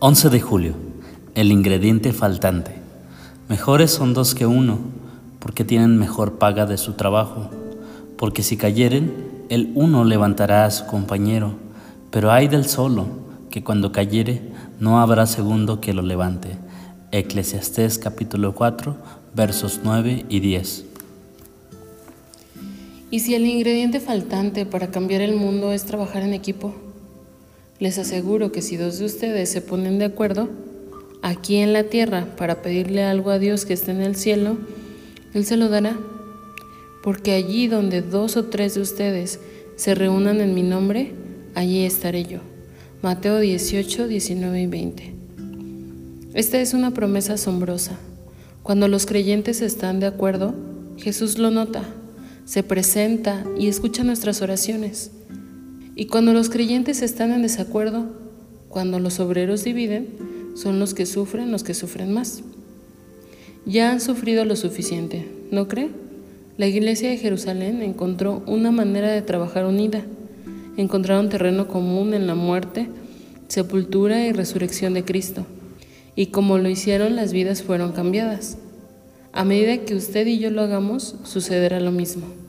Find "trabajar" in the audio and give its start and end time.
25.86-26.22, 69.22-69.66